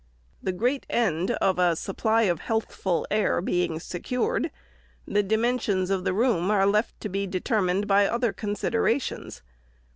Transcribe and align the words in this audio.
The 0.41 0.51
great 0.51 0.87
end 0.89 1.29
of 1.29 1.59
a 1.59 1.75
supply 1.75 2.23
of 2.23 2.39
heathful 2.47 3.05
air 3.11 3.39
being 3.39 3.79
secured, 3.79 4.49
the 5.07 5.21
dimensions 5.21 5.91
of 5.91 6.05
the 6.05 6.13
room 6.15 6.49
are 6.49 6.65
left 6.65 6.99
to 7.01 7.07
be 7.09 7.27
determined 7.27 7.87
by 7.87 8.07
other 8.07 8.33
considerations. 8.33 9.43